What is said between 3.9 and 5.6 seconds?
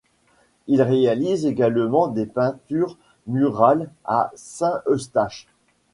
à Saint-Eustache.